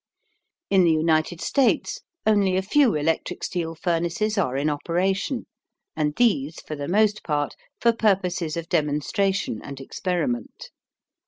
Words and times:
In 0.71 0.83
the 0.83 0.89
United 0.91 1.41
States 1.41 2.01
only 2.25 2.57
a 2.57 2.63
few 2.63 2.95
electric 2.95 3.43
steel 3.43 3.75
furnaces 3.75 4.35
are 4.35 4.57
in 4.57 4.67
operation, 4.67 5.45
and 5.95 6.15
these, 6.15 6.59
for 6.59 6.75
the 6.75 6.87
most 6.87 7.23
part, 7.23 7.55
for 7.79 7.93
purposes 7.93 8.57
of 8.57 8.67
demonstration 8.67 9.61
and 9.61 9.79
experiment. 9.79 10.71